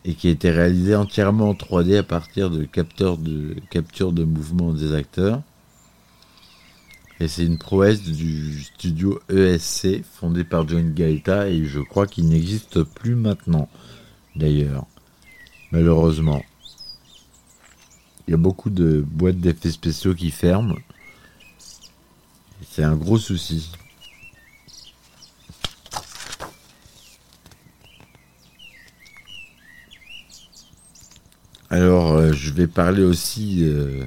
et 0.06 0.14
qui 0.14 0.28
a 0.28 0.30
été 0.30 0.50
réalisé 0.50 0.96
entièrement 0.96 1.50
en 1.50 1.54
3D 1.54 1.98
à 1.98 2.02
partir 2.02 2.48
de 2.48 2.64
capteurs 2.64 3.18
de 3.18 3.56
capture 3.70 4.12
de 4.12 4.24
mouvement 4.24 4.72
des 4.72 4.94
acteurs. 4.94 5.42
Et 7.20 7.26
c'est 7.26 7.44
une 7.44 7.58
prouesse 7.58 8.02
du 8.02 8.62
studio 8.62 9.20
ESC 9.28 10.04
fondé 10.04 10.44
par 10.44 10.68
John 10.68 10.94
Gaeta 10.94 11.48
et 11.48 11.64
je 11.64 11.80
crois 11.80 12.06
qu'il 12.06 12.28
n'existe 12.28 12.82
plus 12.84 13.16
maintenant 13.16 13.68
d'ailleurs. 14.36 14.86
Malheureusement. 15.72 16.42
Il 18.26 18.32
y 18.32 18.34
a 18.34 18.36
beaucoup 18.36 18.70
de 18.70 19.04
boîtes 19.06 19.40
d'effets 19.40 19.70
spéciaux 19.70 20.14
qui 20.14 20.30
ferment. 20.30 20.76
C'est 22.70 22.84
un 22.84 22.94
gros 22.94 23.18
souci. 23.18 23.72
Alors, 31.70 32.12
euh, 32.12 32.32
je 32.32 32.52
vais 32.52 32.66
parler 32.66 33.02
aussi 33.02 33.64
euh, 33.64 34.04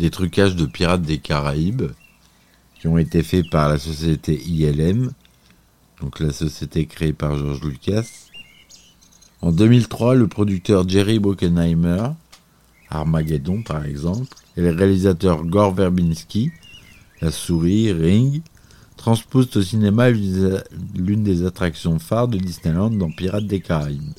des 0.00 0.10
trucages 0.10 0.56
de 0.56 0.64
Pirates 0.64 1.02
des 1.02 1.18
Caraïbes 1.18 1.92
qui 2.80 2.88
ont 2.88 2.96
été 2.96 3.22
faits 3.22 3.44
par 3.50 3.68
la 3.68 3.78
société 3.78 4.34
ILM, 4.34 5.12
donc 6.00 6.20
la 6.20 6.32
société 6.32 6.86
créée 6.86 7.12
par 7.12 7.36
George 7.36 7.60
Lucas. 7.62 8.06
En 9.42 9.52
2003, 9.52 10.14
le 10.14 10.26
producteur 10.26 10.88
Jerry 10.88 11.18
Bruckheimer, 11.18 12.12
Armageddon 12.88 13.62
par 13.62 13.84
exemple, 13.84 14.34
et 14.56 14.62
le 14.62 14.70
réalisateur 14.70 15.44
Gore 15.44 15.74
Verbinski, 15.74 16.50
La 17.20 17.30
Souris, 17.30 17.92
Ring, 17.92 18.40
transposent 18.96 19.54
au 19.54 19.62
cinéma 19.62 20.08
l'une 20.10 21.22
des 21.22 21.44
attractions 21.44 21.98
phares 21.98 22.28
de 22.28 22.38
Disneyland 22.38 22.90
dans 22.90 23.10
Pirates 23.10 23.46
des 23.46 23.60
Caraïbes. 23.60 24.14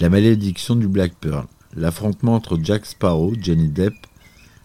La 0.00 0.08
malédiction 0.08 0.76
du 0.76 0.88
Black 0.88 1.12
Pearl. 1.20 1.46
L'affrontement 1.76 2.34
entre 2.34 2.58
Jack 2.60 2.86
Sparrow, 2.86 3.34
Johnny 3.38 3.68
Depp, 3.68 3.94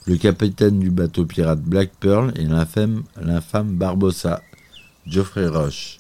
le 0.08 0.18
capitaine 0.18 0.80
du 0.80 0.92
bateau 0.92 1.26
pirate 1.26 1.62
Black 1.62 1.90
Pearl 2.00 2.32
et 2.36 2.44
l'infâme 2.46 3.72
Barbossa, 3.72 4.44
Geoffrey 5.08 5.48
Rush. 5.48 5.98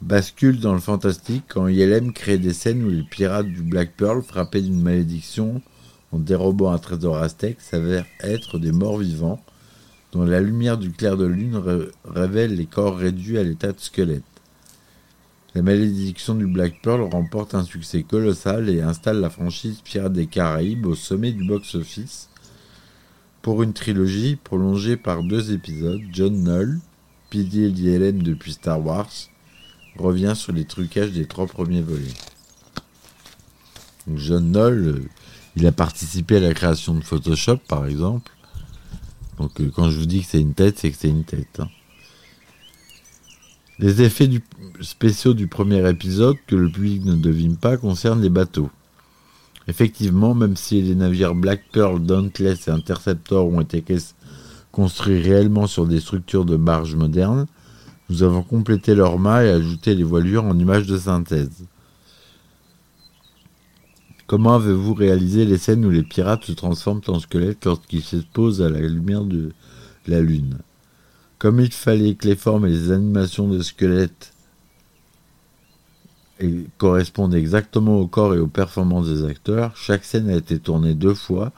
Bascule 0.00 0.58
dans 0.58 0.74
le 0.74 0.80
fantastique 0.80 1.44
quand 1.48 1.68
ILM 1.68 2.12
crée 2.12 2.36
des 2.36 2.52
scènes 2.52 2.82
où 2.82 2.90
les 2.90 3.04
pirates 3.04 3.46
du 3.46 3.62
Black 3.62 3.92
Pearl, 3.96 4.22
frappés 4.22 4.60
d'une 4.60 4.82
malédiction 4.82 5.62
en 6.10 6.18
dérobant 6.18 6.72
un 6.72 6.78
trésor 6.78 7.18
aztèque, 7.18 7.60
s'avèrent 7.60 8.06
être 8.24 8.58
des 8.58 8.72
morts 8.72 8.98
vivants, 8.98 9.40
dont 10.10 10.24
la 10.24 10.40
lumière 10.40 10.76
du 10.76 10.90
clair 10.90 11.16
de 11.16 11.26
lune 11.26 11.62
révèle 12.04 12.56
les 12.56 12.66
corps 12.66 12.96
réduits 12.96 13.38
à 13.38 13.44
l'état 13.44 13.70
de 13.70 13.78
squelette. 13.78 14.22
La 15.54 15.62
malédiction 15.62 16.34
du 16.34 16.48
Black 16.48 16.82
Pearl 16.82 17.02
remporte 17.02 17.54
un 17.54 17.62
succès 17.62 18.02
colossal 18.02 18.68
et 18.68 18.82
installe 18.82 19.20
la 19.20 19.30
franchise 19.30 19.80
Pirates 19.84 20.12
des 20.12 20.26
Caraïbes 20.26 20.86
au 20.86 20.96
sommet 20.96 21.30
du 21.30 21.46
box-office. 21.46 22.30
Pour 23.46 23.62
une 23.62 23.74
trilogie 23.74 24.34
prolongée 24.34 24.96
par 24.96 25.22
deux 25.22 25.52
épisodes, 25.52 26.00
John 26.10 26.34
Null, 26.34 26.80
pilier 27.30 27.70
d'ILM 27.70 28.20
depuis 28.20 28.54
Star 28.54 28.84
Wars, 28.84 29.12
revient 29.96 30.32
sur 30.34 30.52
les 30.52 30.64
trucages 30.64 31.12
des 31.12 31.26
trois 31.26 31.46
premiers 31.46 31.80
volets. 31.80 32.12
John 34.12 34.50
Null, 34.50 34.88
euh, 34.88 35.08
il 35.54 35.64
a 35.64 35.70
participé 35.70 36.38
à 36.38 36.40
la 36.40 36.54
création 36.54 36.94
de 36.94 37.04
Photoshop 37.04 37.58
par 37.68 37.86
exemple. 37.86 38.32
Donc 39.38 39.60
euh, 39.60 39.70
quand 39.72 39.90
je 39.90 39.98
vous 40.00 40.06
dis 40.06 40.22
que 40.22 40.26
c'est 40.26 40.40
une 40.40 40.54
tête, 40.54 40.80
c'est 40.80 40.90
que 40.90 40.96
c'est 40.98 41.08
une 41.08 41.22
tête. 41.22 41.60
Hein. 41.60 41.68
Les 43.78 44.02
effets 44.02 44.28
spéciaux 44.80 45.34
du 45.34 45.46
premier 45.46 45.88
épisode, 45.88 46.34
que 46.48 46.56
le 46.56 46.68
public 46.68 47.04
ne 47.04 47.14
devine 47.14 47.56
pas, 47.56 47.76
concernent 47.76 48.22
les 48.22 48.28
bateaux. 48.28 48.70
Effectivement, 49.68 50.34
même 50.34 50.56
si 50.56 50.80
les 50.80 50.94
navires 50.94 51.34
Black 51.34 51.62
Pearl, 51.72 52.00
Dauntless 52.00 52.68
et 52.68 52.70
Interceptor 52.70 53.46
ont 53.46 53.60
été 53.60 53.84
construits 54.70 55.20
réellement 55.20 55.66
sur 55.66 55.86
des 55.86 56.00
structures 56.00 56.44
de 56.44 56.56
barges 56.56 56.94
modernes, 56.94 57.46
nous 58.08 58.22
avons 58.22 58.42
complété 58.42 58.94
leur 58.94 59.18
mât 59.18 59.44
et 59.44 59.50
ajouté 59.50 59.94
les 59.94 60.04
voilures 60.04 60.44
en 60.44 60.56
images 60.58 60.86
de 60.86 60.96
synthèse. 60.96 61.64
Comment 64.28 64.54
avez-vous 64.54 64.94
réalisé 64.94 65.44
les 65.44 65.58
scènes 65.58 65.84
où 65.84 65.90
les 65.90 66.02
pirates 66.02 66.44
se 66.44 66.52
transforment 66.52 67.00
en 67.08 67.18
squelettes 67.18 67.64
lorsqu'ils 67.64 68.02
s'exposent 68.02 68.62
à 68.62 68.68
la 68.68 68.80
lumière 68.80 69.24
de 69.24 69.52
la 70.06 70.20
lune? 70.20 70.58
Comme 71.38 71.60
il 71.60 71.72
fallait 71.72 72.14
que 72.14 72.28
les 72.28 72.36
formes 72.36 72.66
et 72.66 72.70
les 72.70 72.92
animations 72.92 73.48
de 73.48 73.62
squelettes 73.62 74.32
correspondent 76.78 77.34
exactement 77.34 77.98
au 77.98 78.06
corps 78.06 78.34
et 78.34 78.38
aux 78.38 78.46
performances 78.46 79.08
des 79.08 79.24
acteurs, 79.24 79.76
chaque 79.76 80.04
scène 80.04 80.28
a 80.28 80.36
été 80.36 80.58
tournée 80.58 80.94
deux 80.94 81.14
fois, 81.14 81.52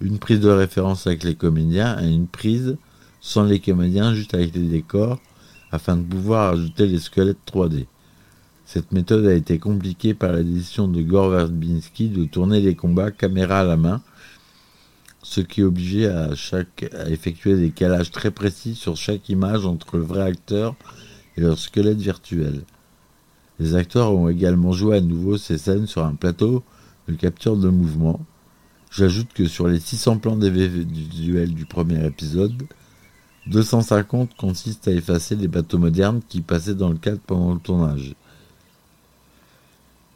une 0.00 0.18
prise 0.18 0.40
de 0.40 0.50
référence 0.50 1.06
avec 1.06 1.24
les 1.24 1.34
comédiens 1.34 2.00
et 2.00 2.08
une 2.08 2.28
prise 2.28 2.76
sans 3.20 3.44
les 3.44 3.58
comédiens, 3.58 4.14
juste 4.14 4.34
avec 4.34 4.54
les 4.54 4.68
décors, 4.68 5.18
afin 5.72 5.96
de 5.96 6.02
pouvoir 6.02 6.52
ajouter 6.52 6.86
les 6.86 6.98
squelettes 6.98 7.38
3D. 7.50 7.86
Cette 8.66 8.92
méthode 8.92 9.26
a 9.26 9.34
été 9.34 9.58
compliquée 9.58 10.14
par 10.14 10.32
la 10.32 10.42
décision 10.42 10.88
de 10.88 11.02
Gore 11.02 11.30
Verbinski 11.30 12.08
de 12.08 12.24
tourner 12.24 12.60
les 12.60 12.74
combats 12.74 13.10
caméra 13.10 13.60
à 13.60 13.64
la 13.64 13.76
main, 13.76 14.02
ce 15.22 15.40
qui 15.40 15.62
obligeait 15.62 16.08
à, 16.08 16.34
chaque, 16.34 16.84
à 16.94 17.08
effectuer 17.08 17.56
des 17.56 17.70
calages 17.70 18.10
très 18.10 18.30
précis 18.30 18.74
sur 18.74 18.96
chaque 18.96 19.28
image 19.28 19.64
entre 19.64 19.96
le 19.96 20.02
vrai 20.02 20.22
acteur 20.22 20.76
et 21.36 21.40
leur 21.40 21.58
squelette 21.58 21.98
virtuel. 21.98 22.62
Les 23.60 23.74
acteurs 23.76 24.12
ont 24.12 24.28
également 24.28 24.72
joué 24.72 24.96
à 24.96 25.00
nouveau 25.00 25.36
ces 25.36 25.58
scènes 25.58 25.86
sur 25.86 26.04
un 26.04 26.14
plateau 26.14 26.64
de 27.08 27.14
capture 27.14 27.56
de 27.56 27.68
mouvement. 27.68 28.20
J'ajoute 28.90 29.32
que 29.32 29.46
sur 29.46 29.68
les 29.68 29.80
600 29.80 30.18
plans 30.18 30.36
visuels 30.36 31.54
du 31.54 31.64
premier 31.64 32.04
épisode, 32.04 32.62
250 33.46 34.36
consistent 34.36 34.88
à 34.88 34.92
effacer 34.92 35.36
les 35.36 35.48
bateaux 35.48 35.78
modernes 35.78 36.20
qui 36.28 36.40
passaient 36.40 36.74
dans 36.74 36.88
le 36.88 36.96
cadre 36.96 37.20
pendant 37.26 37.54
le 37.54 37.60
tournage. 37.60 38.14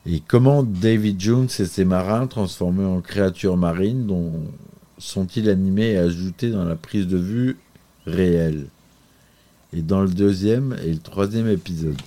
Et 0.07 0.23
comment 0.27 0.63
David 0.63 1.21
Jones 1.21 1.49
et 1.59 1.67
ses 1.67 1.85
marins, 1.85 2.27
transformés 2.27 2.85
en 2.85 3.01
créatures 3.01 3.57
marines 3.57 4.11
sont-ils 4.97 5.51
animés 5.51 5.93
et 5.93 5.99
ajoutés 5.99 6.51
dans 6.51 6.65
la 6.65 6.77
prise 6.77 7.07
de 7.07 7.19
vue 7.19 7.59
réelle? 8.07 8.69
Et 9.73 9.83
dans 9.83 10.01
le 10.01 10.09
deuxième 10.09 10.77
et 10.83 10.93
le 10.93 10.99
troisième 10.99 11.49
épisode. 11.49 12.01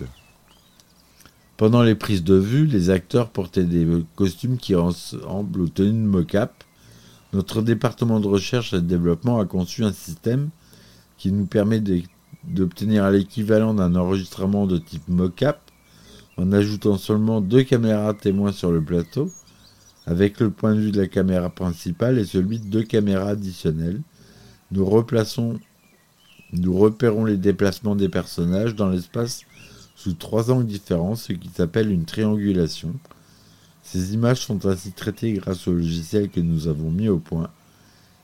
Pendant 1.61 1.83
les 1.83 1.93
prises 1.93 2.23
de 2.23 2.33
vue, 2.33 2.65
les 2.65 2.89
acteurs 2.89 3.29
portaient 3.29 3.65
des 3.65 3.85
costumes 4.15 4.57
qui 4.57 4.73
ressemblent 4.73 5.61
aux 5.61 5.67
tenues 5.67 5.91
de 5.91 6.07
mocap. 6.07 6.63
Notre 7.33 7.61
département 7.61 8.19
de 8.19 8.25
recherche 8.25 8.73
et 8.73 8.77
de 8.77 8.87
développement 8.87 9.39
a 9.39 9.45
conçu 9.45 9.83
un 9.83 9.93
système 9.93 10.49
qui 11.19 11.31
nous 11.31 11.45
permet 11.45 11.79
d'obtenir 12.45 13.11
l'équivalent 13.11 13.75
d'un 13.75 13.93
enregistrement 13.93 14.65
de 14.65 14.79
type 14.79 15.07
mocap 15.07 15.61
en 16.35 16.51
ajoutant 16.51 16.97
seulement 16.97 17.41
deux 17.41 17.61
caméras 17.61 18.15
témoins 18.15 18.53
sur 18.53 18.71
le 18.71 18.81
plateau 18.81 19.31
avec 20.07 20.39
le 20.39 20.49
point 20.49 20.73
de 20.73 20.79
vue 20.79 20.91
de 20.91 21.01
la 21.01 21.07
caméra 21.07 21.51
principale 21.51 22.17
et 22.17 22.25
celui 22.25 22.57
de 22.57 22.65
deux 22.65 22.83
caméras 22.83 23.29
additionnelles. 23.29 24.01
Nous 24.71 24.83
nous 26.53 26.77
repérons 26.77 27.25
les 27.25 27.37
déplacements 27.37 27.95
des 27.95 28.09
personnages 28.09 28.75
dans 28.75 28.89
l'espace 28.89 29.43
sous 30.01 30.13
trois 30.13 30.49
angles 30.49 30.65
différents, 30.65 31.15
ce 31.15 31.31
qui 31.31 31.49
s'appelle 31.49 31.91
une 31.91 32.05
triangulation. 32.05 32.95
Ces 33.83 34.15
images 34.15 34.41
sont 34.41 34.65
ainsi 34.65 34.93
traitées 34.93 35.33
grâce 35.33 35.67
au 35.67 35.73
logiciel 35.73 36.29
que 36.29 36.39
nous 36.39 36.67
avons 36.67 36.89
mis 36.89 37.07
au 37.07 37.19
point, 37.19 37.51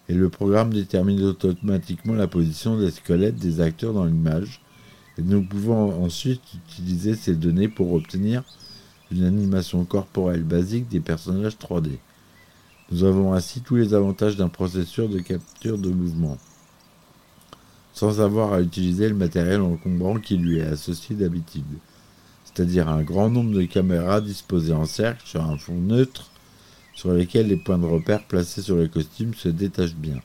et 0.09 0.15
le 0.15 0.29
programme 0.29 0.73
détermine 0.73 1.21
automatiquement 1.21 2.13
la 2.13 2.27
position 2.27 2.79
des 2.79 2.89
squelettes 2.89 3.35
des 3.35 3.61
acteurs 3.61 3.93
dans 3.93 4.05
l'image, 4.05 4.61
et 5.19 5.21
nous 5.21 5.43
pouvons 5.43 6.03
ensuite 6.03 6.41
utiliser 6.55 7.13
ces 7.13 7.35
données 7.35 7.67
pour 7.67 7.93
obtenir 7.93 8.43
une 9.11 9.23
animation 9.23 9.85
corporelle 9.85 10.43
basique 10.43 10.87
des 10.87 10.99
personnages 10.99 11.57
3D. 11.57 11.99
Nous 12.89 13.03
avons 13.03 13.33
ainsi 13.33 13.61
tous 13.61 13.75
les 13.75 13.93
avantages 13.93 14.35
d'un 14.35 14.49
processeur 14.49 15.09
de 15.09 15.19
capture 15.19 15.77
de 15.77 15.89
mouvement, 15.89 16.39
sans 17.97 18.21
avoir 18.21 18.53
à 18.53 18.61
utiliser 18.61 19.09
le 19.09 19.15
matériel 19.15 19.59
encombrant 19.59 20.19
qui 20.19 20.37
lui 20.37 20.59
est 20.59 20.67
associé 20.67 21.15
d'habitude, 21.15 21.63
c'est-à-dire 22.45 22.89
un 22.89 23.01
grand 23.01 23.31
nombre 23.31 23.55
de 23.55 23.63
caméras 23.63 24.21
disposées 24.21 24.73
en 24.73 24.85
cercle 24.85 25.23
sur 25.25 25.43
un 25.43 25.57
fond 25.57 25.73
neutre 25.73 26.29
sur 26.93 27.11
lesquels 27.11 27.47
les 27.47 27.55
points 27.55 27.79
de 27.79 27.87
repère 27.87 28.23
placés 28.27 28.61
sur 28.61 28.75
les 28.75 28.87
costumes 28.87 29.33
se 29.33 29.49
détachent 29.49 29.95
bien. 29.95 30.21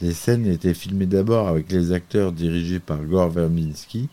Les 0.00 0.12
scènes 0.12 0.46
étaient 0.46 0.74
filmées 0.74 1.06
d'abord 1.06 1.48
avec 1.48 1.72
les 1.72 1.90
acteurs 1.90 2.30
dirigés 2.30 2.78
par 2.78 3.04
Gore 3.04 3.30
Verbinski, 3.30 4.08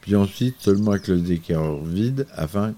puis 0.00 0.16
ensuite 0.16 0.56
seulement 0.58 0.92
avec 0.92 1.06
le 1.06 1.20
décor 1.20 1.84
vide 1.84 2.26
afin 2.34 2.74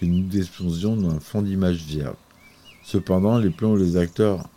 que 0.00 0.06
nous 0.06 0.24
disposions 0.24 0.96
d'un 0.96 1.20
fond 1.20 1.42
d'image 1.42 1.84
vierge. 1.84 2.16
Cependant, 2.82 3.38
les 3.38 3.50
plans 3.50 3.74
où 3.74 3.76
les 3.76 3.96
acteurs 3.96 4.48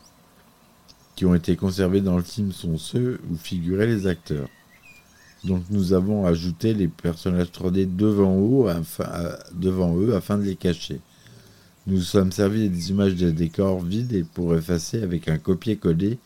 qui 1.15 1.25
ont 1.25 1.35
été 1.35 1.55
conservés 1.55 2.01
dans 2.01 2.17
le 2.17 2.23
film 2.23 2.51
sont 2.51 2.77
ceux 2.77 3.19
où 3.29 3.35
figuraient 3.35 3.87
les 3.87 4.07
acteurs. 4.07 4.47
Donc 5.43 5.63
nous 5.69 5.93
avons 5.93 6.25
ajouté 6.25 6.73
les 6.73 6.87
personnages 6.87 7.47
3D 7.47 7.95
devant 7.95 8.37
eux, 9.97 10.15
afin, 10.15 10.37
de 10.37 10.43
les 10.43 10.55
cacher. 10.55 10.99
Nous 11.87 11.95
nous 11.95 12.01
sommes 12.01 12.31
servis 12.31 12.69
des 12.69 12.91
images 12.91 13.15
des 13.15 13.31
décors 13.31 13.81
vides 13.81 14.13
et 14.13 14.23
pour 14.23 14.55
effacer 14.55 15.01
avec 15.01 15.27
un 15.27 15.39
copier-coller 15.39 16.19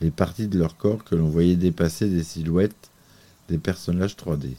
les 0.00 0.10
parties 0.10 0.48
de 0.48 0.58
leur 0.58 0.76
corps 0.76 1.04
que 1.04 1.14
l'on 1.14 1.28
voyait 1.28 1.56
dépasser 1.56 2.08
des 2.08 2.22
silhouettes 2.22 2.90
des 3.48 3.58
personnages 3.58 4.16
3D. 4.16 4.54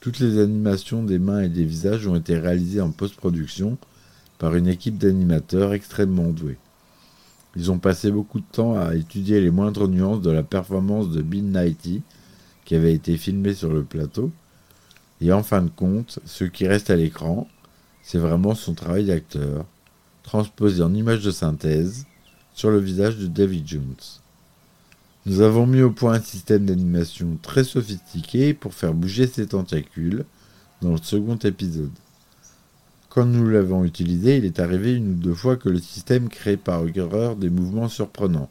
Toutes 0.00 0.18
les 0.18 0.38
animations 0.38 1.02
des 1.02 1.18
mains 1.18 1.42
et 1.42 1.48
des 1.48 1.64
visages 1.64 2.06
ont 2.06 2.16
été 2.16 2.36
réalisées 2.36 2.80
en 2.80 2.90
post-production 2.90 3.78
par 4.38 4.54
une 4.56 4.66
équipe 4.66 4.98
d'animateurs 4.98 5.72
extrêmement 5.72 6.28
doués. 6.28 6.58
Ils 7.56 7.70
ont 7.70 7.78
passé 7.78 8.10
beaucoup 8.10 8.40
de 8.40 8.46
temps 8.50 8.76
à 8.76 8.94
étudier 8.94 9.40
les 9.40 9.50
moindres 9.50 9.88
nuances 9.88 10.20
de 10.20 10.30
la 10.30 10.42
performance 10.42 11.10
de 11.10 11.22
Bill 11.22 11.50
Nighy, 11.50 12.02
qui 12.64 12.74
avait 12.74 12.94
été 12.94 13.16
filmé 13.16 13.54
sur 13.54 13.72
le 13.72 13.84
plateau. 13.84 14.30
Et 15.20 15.32
en 15.32 15.42
fin 15.42 15.62
de 15.62 15.70
compte, 15.70 16.18
ce 16.24 16.44
qui 16.44 16.66
reste 16.66 16.90
à 16.90 16.96
l'écran, 16.96 17.48
c'est 18.02 18.18
vraiment 18.18 18.54
son 18.54 18.74
travail 18.74 19.04
d'acteur, 19.04 19.64
transposé 20.22 20.82
en 20.82 20.94
image 20.94 21.22
de 21.22 21.30
synthèse 21.30 22.06
sur 22.54 22.70
le 22.70 22.78
visage 22.78 23.18
de 23.18 23.26
David 23.26 23.66
Jones. 23.66 23.94
Nous 25.26 25.40
avons 25.40 25.66
mis 25.66 25.80
au 25.80 25.90
point 25.90 26.14
un 26.14 26.20
système 26.20 26.66
d'animation 26.66 27.38
très 27.40 27.64
sophistiqué 27.64 28.52
pour 28.52 28.74
faire 28.74 28.92
bouger 28.92 29.26
ses 29.26 29.46
tentacules 29.46 30.24
dans 30.82 30.90
le 30.92 30.98
second 30.98 31.36
épisode. 31.36 31.90
Quand 33.14 33.26
nous 33.26 33.48
l'avons 33.48 33.84
utilisé, 33.84 34.38
il 34.38 34.44
est 34.44 34.58
arrivé 34.58 34.92
une 34.92 35.12
ou 35.12 35.14
deux 35.14 35.34
fois 35.34 35.54
que 35.56 35.68
le 35.68 35.78
système 35.78 36.28
créait 36.28 36.56
par 36.56 36.84
erreur 36.96 37.36
des 37.36 37.48
mouvements 37.48 37.88
surprenants. 37.88 38.50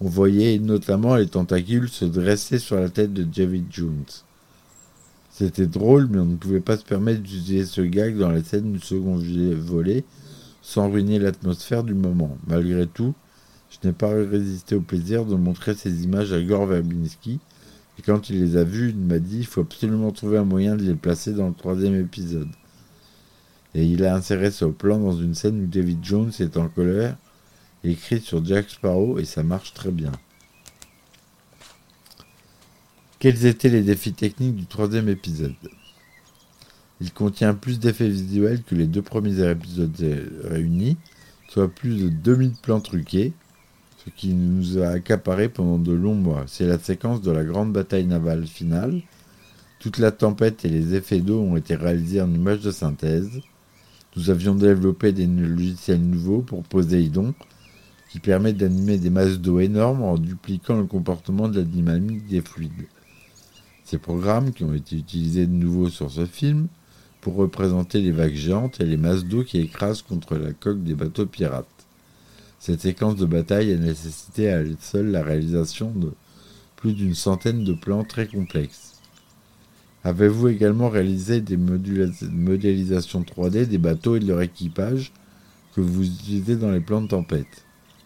On 0.00 0.08
voyait 0.08 0.58
notamment 0.58 1.14
les 1.14 1.28
tentacules 1.28 1.88
se 1.88 2.04
dresser 2.04 2.58
sur 2.58 2.74
la 2.74 2.88
tête 2.88 3.12
de 3.12 3.22
David 3.22 3.66
Jones. 3.70 4.04
C'était 5.30 5.68
drôle, 5.68 6.08
mais 6.10 6.18
on 6.18 6.24
ne 6.24 6.34
pouvait 6.34 6.58
pas 6.58 6.76
se 6.76 6.82
permettre 6.82 7.22
d'utiliser 7.22 7.64
ce 7.64 7.80
gag 7.80 8.18
dans 8.18 8.32
la 8.32 8.42
scène 8.42 8.72
du 8.72 8.80
second 8.80 9.22
volet 9.60 10.02
sans 10.62 10.90
ruiner 10.90 11.20
l'atmosphère 11.20 11.84
du 11.84 11.94
moment. 11.94 12.36
Malgré 12.48 12.88
tout, 12.88 13.14
je 13.70 13.86
n'ai 13.86 13.94
pas 13.94 14.08
résisté 14.08 14.74
au 14.74 14.80
plaisir 14.80 15.24
de 15.26 15.36
montrer 15.36 15.74
ces 15.74 16.02
images 16.02 16.32
à 16.32 16.42
Gore 16.42 16.66
Verbinski, 16.66 17.38
et 18.00 18.02
quand 18.02 18.30
il 18.30 18.40
les 18.40 18.56
a 18.56 18.64
vues, 18.64 18.90
il 18.90 18.98
m'a 18.98 19.20
dit 19.20 19.38
il 19.38 19.46
faut 19.46 19.60
absolument 19.60 20.10
trouver 20.10 20.38
un 20.38 20.44
moyen 20.44 20.74
de 20.74 20.82
les 20.82 20.96
placer 20.96 21.34
dans 21.34 21.46
le 21.46 21.54
troisième 21.54 21.94
épisode. 21.94 22.48
Et 23.76 23.84
il 23.84 24.06
a 24.06 24.14
inséré 24.14 24.50
ce 24.50 24.64
plan 24.64 24.98
dans 24.98 25.12
une 25.12 25.34
scène 25.34 25.62
où 25.62 25.66
David 25.66 26.02
Jones 26.02 26.32
est 26.40 26.56
en 26.56 26.66
colère, 26.68 27.14
écrit 27.84 28.22
sur 28.22 28.42
Jack 28.42 28.70
Sparrow, 28.70 29.18
et 29.18 29.26
ça 29.26 29.42
marche 29.42 29.74
très 29.74 29.90
bien. 29.90 30.12
Quels 33.18 33.44
étaient 33.44 33.68
les 33.68 33.82
défis 33.82 34.14
techniques 34.14 34.56
du 34.56 34.64
troisième 34.64 35.10
épisode? 35.10 35.52
Il 37.02 37.12
contient 37.12 37.52
plus 37.52 37.78
d'effets 37.78 38.08
visuels 38.08 38.62
que 38.62 38.74
les 38.74 38.86
deux 38.86 39.02
premiers 39.02 39.46
épisodes 39.46 39.92
réunis, 40.44 40.96
soit 41.50 41.68
plus 41.68 42.02
de 42.02 42.08
2000 42.08 42.52
plans 42.62 42.80
truqués, 42.80 43.34
qui 44.16 44.32
nous 44.32 44.78
a 44.78 44.88
accaparé 44.88 45.50
pendant 45.50 45.78
de 45.78 45.92
longs 45.92 46.14
mois. 46.14 46.44
C'est 46.46 46.66
la 46.66 46.78
séquence 46.78 47.20
de 47.20 47.30
la 47.30 47.44
grande 47.44 47.74
bataille 47.74 48.06
navale 48.06 48.46
finale. 48.46 49.02
Toute 49.80 49.98
la 49.98 50.12
tempête 50.12 50.64
et 50.64 50.70
les 50.70 50.94
effets 50.94 51.20
d'eau 51.20 51.42
ont 51.42 51.58
été 51.58 51.74
réalisés 51.74 52.22
en 52.22 52.32
images 52.32 52.60
de 52.60 52.70
synthèse. 52.70 53.42
Nous 54.16 54.30
avions 54.30 54.54
développé 54.54 55.12
des 55.12 55.26
logiciels 55.26 56.00
nouveaux 56.00 56.40
pour 56.40 56.62
Poséidon 56.62 57.34
qui 58.08 58.18
permettent 58.18 58.56
d'animer 58.56 58.96
des 58.96 59.10
masses 59.10 59.38
d'eau 59.38 59.60
énormes 59.60 60.00
en 60.00 60.16
dupliquant 60.16 60.78
le 60.78 60.86
comportement 60.86 61.48
de 61.48 61.58
la 61.58 61.64
dynamique 61.66 62.26
des 62.26 62.40
fluides. 62.40 62.88
Ces 63.84 63.98
programmes, 63.98 64.52
qui 64.52 64.64
ont 64.64 64.72
été 64.72 64.96
utilisés 64.96 65.46
de 65.46 65.52
nouveau 65.52 65.90
sur 65.90 66.10
ce 66.10 66.24
film, 66.24 66.68
pour 67.20 67.34
représenter 67.34 68.00
les 68.00 68.10
vagues 68.10 68.34
géantes 68.34 68.80
et 68.80 68.86
les 68.86 68.96
masses 68.96 69.24
d'eau 69.24 69.44
qui 69.44 69.58
écrasent 69.58 70.00
contre 70.00 70.36
la 70.36 70.52
coque 70.52 70.82
des 70.82 70.94
bateaux 70.94 71.26
pirates. 71.26 71.66
Cette 72.58 72.80
séquence 72.80 73.16
de 73.16 73.26
bataille 73.26 73.72
a 73.72 73.76
nécessité 73.76 74.48
à 74.48 74.60
elle 74.60 74.76
seule 74.80 75.10
la 75.10 75.22
réalisation 75.22 75.90
de 75.90 76.12
plus 76.76 76.94
d'une 76.94 77.14
centaine 77.14 77.64
de 77.64 77.74
plans 77.74 78.04
très 78.04 78.26
complexes. 78.26 78.85
Avez-vous 80.06 80.46
également 80.46 80.88
réalisé 80.88 81.40
des 81.40 81.56
modélisations 81.56 83.22
3D 83.22 83.66
des 83.66 83.76
bateaux 83.76 84.14
et 84.14 84.20
de 84.20 84.28
leur 84.28 84.40
équipage 84.40 85.12
que 85.74 85.80
vous 85.80 86.06
utilisez 86.06 86.54
dans 86.54 86.70
les 86.70 86.78
plans 86.78 87.02
de 87.02 87.08
tempête? 87.08 87.64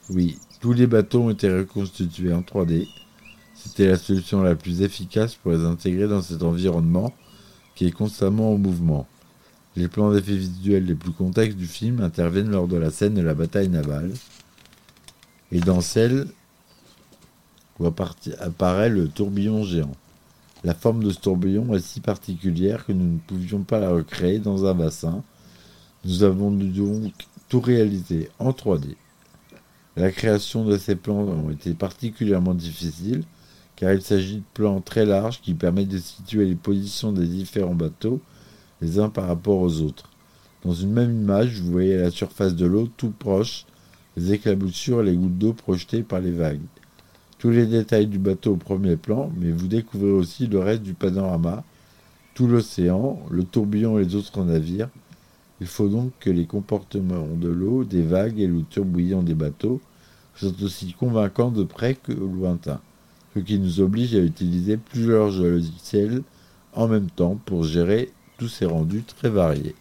Oui, 0.08 0.38
tous 0.62 0.72
les 0.72 0.86
bateaux 0.86 1.24
ont 1.24 1.30
été 1.30 1.52
reconstitués 1.52 2.32
en 2.32 2.40
3D. 2.40 2.88
C'était 3.54 3.86
la 3.86 3.98
solution 3.98 4.40
la 4.40 4.54
plus 4.54 4.80
efficace 4.80 5.34
pour 5.34 5.52
les 5.52 5.62
intégrer 5.62 6.08
dans 6.08 6.22
cet 6.22 6.42
environnement 6.42 7.12
qui 7.74 7.84
est 7.84 7.90
constamment 7.90 8.54
en 8.54 8.56
mouvement. 8.56 9.06
Les 9.76 9.88
plans 9.88 10.10
d'effets 10.10 10.36
visuels 10.36 10.86
les 10.86 10.94
plus 10.94 11.12
complexes 11.12 11.54
du 11.54 11.66
film 11.66 12.00
interviennent 12.00 12.50
lors 12.50 12.66
de 12.66 12.78
la 12.78 12.90
scène 12.90 13.12
de 13.12 13.20
la 13.20 13.34
bataille 13.34 13.68
navale, 13.68 14.10
et 15.52 15.60
dans 15.60 15.82
celle 15.82 16.28
où 17.78 17.86
apparaît 17.86 18.88
le 18.88 19.06
tourbillon 19.08 19.64
géant. 19.64 19.92
La 20.62 20.74
forme 20.74 21.02
de 21.02 21.10
ce 21.10 21.18
tourbillon 21.18 21.74
est 21.74 21.80
si 21.80 22.00
particulière 22.00 22.84
que 22.84 22.92
nous 22.92 23.14
ne 23.14 23.18
pouvions 23.18 23.62
pas 23.62 23.80
la 23.80 23.90
recréer 23.90 24.38
dans 24.38 24.66
un 24.66 24.74
bassin. 24.74 25.24
Nous 26.04 26.22
avons 26.22 26.50
donc 26.50 27.12
tout 27.48 27.60
réalisé 27.60 28.28
en 28.38 28.50
3D. 28.50 28.96
La 29.96 30.10
création 30.10 30.64
de 30.64 30.76
ces 30.76 30.96
plans 30.96 31.48
a 31.48 31.52
été 31.52 31.72
particulièrement 31.74 32.54
difficile 32.54 33.24
car 33.76 33.92
il 33.94 34.02
s'agit 34.02 34.36
de 34.36 34.44
plans 34.52 34.82
très 34.82 35.06
larges 35.06 35.40
qui 35.40 35.54
permettent 35.54 35.88
de 35.88 35.98
situer 35.98 36.44
les 36.44 36.54
positions 36.54 37.12
des 37.12 37.26
différents 37.26 37.74
bateaux 37.74 38.20
les 38.82 38.98
uns 38.98 39.08
par 39.08 39.26
rapport 39.26 39.60
aux 39.60 39.80
autres. 39.80 40.10
Dans 40.62 40.74
une 40.74 40.92
même 40.92 41.22
image, 41.22 41.60
vous 41.60 41.72
voyez 41.72 41.96
la 41.96 42.10
surface 42.10 42.54
de 42.54 42.66
l'eau 42.66 42.88
tout 42.96 43.12
proche 43.18 43.64
les 44.16 44.32
éclaboussures 44.32 45.00
et 45.00 45.04
les 45.04 45.16
gouttes 45.16 45.38
d'eau 45.38 45.54
projetées 45.54 46.02
par 46.02 46.20
les 46.20 46.32
vagues. 46.32 46.60
Tous 47.40 47.48
les 47.48 47.64
détails 47.64 48.06
du 48.06 48.18
bateau 48.18 48.52
au 48.52 48.56
premier 48.56 48.96
plan, 48.96 49.32
mais 49.34 49.50
vous 49.50 49.66
découvrez 49.66 50.10
aussi 50.10 50.46
le 50.46 50.58
reste 50.58 50.82
du 50.82 50.92
panorama, 50.92 51.64
tout 52.34 52.46
l'océan, 52.46 53.18
le 53.30 53.44
tourbillon 53.44 53.98
et 53.98 54.04
les 54.04 54.14
autres 54.14 54.44
navires. 54.44 54.90
Il 55.62 55.66
faut 55.66 55.88
donc 55.88 56.12
que 56.20 56.28
les 56.28 56.44
comportements 56.44 57.26
de 57.34 57.48
l'eau, 57.48 57.84
des 57.84 58.02
vagues 58.02 58.38
et 58.38 58.46
le 58.46 58.60
tourbillon 58.60 59.22
des 59.22 59.32
bateaux 59.32 59.80
soient 60.34 60.52
aussi 60.62 60.92
convaincants 60.92 61.50
de 61.50 61.64
près 61.64 61.94
que 61.94 62.12
lointain, 62.12 62.78
ce 63.34 63.40
qui 63.40 63.58
nous 63.58 63.80
oblige 63.80 64.14
à 64.14 64.20
utiliser 64.20 64.76
plusieurs 64.76 65.30
logiciels 65.30 66.22
en 66.74 66.88
même 66.88 67.08
temps 67.08 67.40
pour 67.46 67.64
gérer 67.64 68.12
tous 68.36 68.48
ces 68.48 68.66
rendus 68.66 69.02
très 69.02 69.30
variés. 69.30 69.74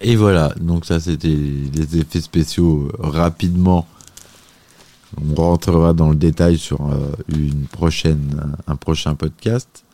Et 0.00 0.16
voilà, 0.16 0.52
donc 0.60 0.86
ça 0.86 0.98
c'était 0.98 1.28
les 1.28 1.98
effets 1.98 2.20
spéciaux 2.20 2.90
rapidement. 2.98 3.86
On 5.20 5.34
rentrera 5.34 5.94
dans 5.94 6.10
le 6.10 6.16
détail 6.16 6.58
sur 6.58 6.92
euh, 6.92 7.12
un 8.66 8.76
prochain 8.76 9.14
podcast. 9.14 9.84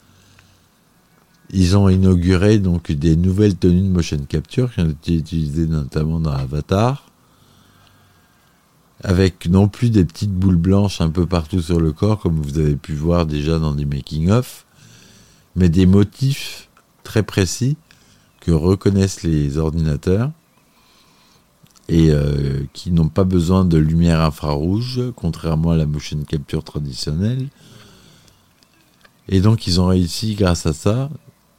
Ils 1.51 1.77
ont 1.77 1.89
inauguré 1.89 2.59
donc 2.59 2.91
des 2.91 3.15
nouvelles 3.15 3.57
tenues 3.57 3.83
de 3.83 3.93
motion 3.93 4.19
capture 4.29 4.73
qui 4.73 4.81
ont 4.81 4.91
été 4.91 5.17
utilisées 5.17 5.67
notamment 5.67 6.19
dans 6.19 6.33
Avatar. 6.33 7.07
Avec 9.05 9.47
non 9.47 9.69
plus 9.69 9.91
des 9.91 10.05
petites 10.05 10.33
boules 10.33 10.57
blanches 10.57 11.01
un 11.01 11.11
peu 11.11 11.27
partout 11.27 11.61
sur 11.61 11.81
le 11.81 11.93
corps, 11.93 12.21
comme 12.21 12.41
vous 12.41 12.59
avez 12.59 12.77
pu 12.77 12.95
voir 12.95 13.27
déjà 13.27 13.59
dans 13.59 13.75
des 13.75 13.85
making-of, 13.85 14.65
mais 15.57 15.69
des 15.69 15.87
motifs 15.87 16.69
très 17.03 17.23
précis 17.23 17.77
que 18.41 18.53
reconnaissent 18.53 19.23
les 19.23 19.59
ordinateurs 19.59 20.31
et 21.89 22.11
euh, 22.11 22.65
qui 22.73 22.91
n'ont 22.91 23.09
pas 23.09 23.25
besoin 23.25 23.65
de 23.65 23.79
lumière 23.79 24.21
infrarouge, 24.21 25.01
contrairement 25.17 25.73
à 25.73 25.77
la 25.77 25.87
motion 25.87 26.19
capture 26.25 26.65
traditionnelle. 26.65 27.49
Et 29.29 29.41
donc 29.41 29.67
ils 29.67 29.81
ont 29.81 29.87
réussi 29.87 30.35
grâce 30.35 30.67
à 30.67 30.73
ça, 30.73 31.11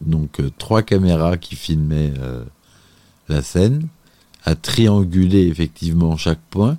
donc 0.01 0.39
euh, 0.39 0.49
trois 0.57 0.81
caméras 0.81 1.38
qui 1.38 1.55
filmaient 1.55 2.13
euh, 2.17 2.43
la 3.29 3.41
scène, 3.41 3.88
à 4.43 4.55
trianguler 4.55 5.47
effectivement 5.47 6.17
chaque 6.17 6.41
point. 6.49 6.77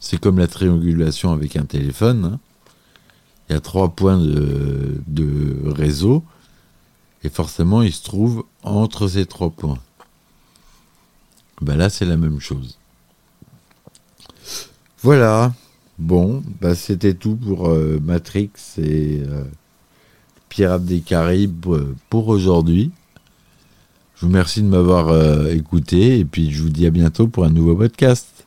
C'est 0.00 0.20
comme 0.20 0.38
la 0.38 0.46
triangulation 0.46 1.32
avec 1.32 1.56
un 1.56 1.64
téléphone. 1.64 2.24
Hein. 2.24 2.40
Il 3.48 3.54
y 3.54 3.56
a 3.56 3.60
trois 3.60 3.88
points 3.88 4.18
de, 4.18 5.00
de 5.06 5.56
réseau 5.66 6.24
et 7.24 7.30
forcément, 7.30 7.80
il 7.80 7.92
se 7.92 8.04
trouve 8.04 8.44
entre 8.62 9.08
ces 9.08 9.24
trois 9.24 9.50
points. 9.50 9.78
Ben 11.60 11.76
là, 11.76 11.88
c'est 11.88 12.04
la 12.04 12.16
même 12.16 12.40
chose. 12.40 12.78
Voilà. 15.02 15.52
Bon, 15.98 16.42
bah 16.60 16.74
c'était 16.74 17.14
tout 17.14 17.36
pour 17.36 17.68
euh, 17.68 18.00
Matrix 18.02 18.50
et 18.78 19.22
euh, 19.22 19.44
Pirates 20.48 20.84
des 20.84 21.00
Caraïbes 21.00 21.66
euh, 21.68 21.94
pour 22.10 22.28
aujourd'hui. 22.28 22.90
Je 24.16 24.22
vous 24.22 24.28
remercie 24.28 24.62
de 24.62 24.66
m'avoir 24.66 25.46
écouté 25.48 26.18
et 26.20 26.24
puis 26.24 26.52
je 26.52 26.62
vous 26.62 26.70
dis 26.70 26.86
à 26.86 26.90
bientôt 26.90 27.26
pour 27.26 27.44
un 27.44 27.50
nouveau 27.50 27.74
podcast. 27.74 28.46